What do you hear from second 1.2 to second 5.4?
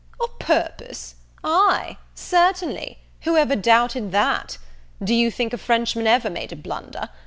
ay, certainly; whoever doubted that? Do you